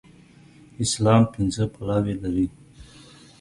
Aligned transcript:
اسلام 0.83 1.21
پينځه 1.33 1.63
بلاوي 1.73 2.13
لري. 2.23 2.47